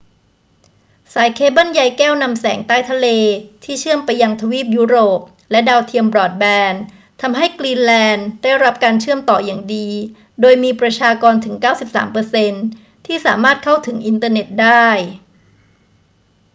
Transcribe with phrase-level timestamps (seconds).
[1.13, 3.07] สายเคเบิลใยแก้วนำแสงใต้ทะเล
[3.63, 5.19] ที่เชื่อมไปยังทวีปยุโรป
[5.51, 6.83] และดาวเทียมบรอดแบนด์
[7.21, 9.87] ทำให้กรีนแลนด์ได้รับการเชื่อมต่ออย่างดี
[10.41, 11.55] โดยมีประชากรถึง
[12.31, 14.87] 93% ที่สามารถเข้าถึงอินเทอร์เน็ตได้